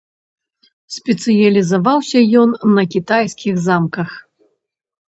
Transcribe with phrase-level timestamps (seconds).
[0.95, 4.21] Спецыялізаваўся ён на кітайскіх замках.